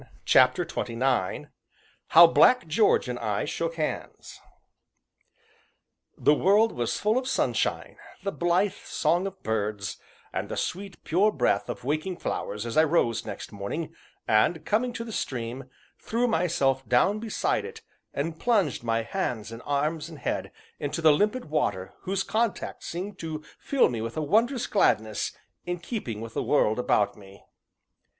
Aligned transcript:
CHAPTER 0.25 0.65
XXIX 0.65 1.49
HOW 2.07 2.25
BLACK 2.25 2.65
GEORGE 2.67 3.07
AND 3.07 3.19
I 3.19 3.45
SHOOK 3.45 3.75
HANDS 3.75 4.41
The 6.17 6.33
world 6.33 6.71
was 6.71 6.97
full 6.99 7.19
of 7.19 7.27
sunshine, 7.27 7.97
the 8.23 8.31
blithe 8.31 8.71
song 8.73 9.27
of 9.27 9.43
birds, 9.43 9.97
and 10.33 10.49
the 10.49 10.57
sweet, 10.57 11.03
pure 11.03 11.31
breath 11.31 11.69
of 11.69 11.83
waking 11.83 12.17
flowers 12.17 12.65
as 12.65 12.77
I 12.77 12.83
rose 12.83 13.27
next 13.27 13.51
morning, 13.51 13.93
and, 14.27 14.65
coming 14.65 14.91
to 14.93 15.03
the 15.03 15.11
stream, 15.11 15.65
threw 15.99 16.27
myself 16.27 16.83
down 16.89 17.19
beside 17.19 17.63
it 17.63 17.83
and 18.11 18.39
plunged 18.39 18.83
my 18.83 19.03
hands 19.03 19.51
and 19.51 19.61
arms 19.67 20.09
and 20.09 20.17
head 20.17 20.51
into 20.79 21.03
the 21.03 21.13
limpid 21.13 21.45
water 21.51 21.93
whose 21.99 22.23
contact 22.23 22.83
seemed 22.83 23.19
to 23.19 23.43
fill 23.59 23.87
me 23.87 24.01
with 24.01 24.17
a 24.17 24.23
wondrous 24.23 24.65
gladness 24.65 25.31
in 25.67 25.77
keeping 25.77 26.21
with 26.21 26.33
the 26.33 26.41
world 26.41 26.79
about 26.79 27.15
me. 27.15 27.43